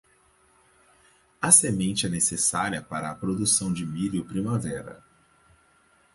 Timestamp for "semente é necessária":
1.51-2.81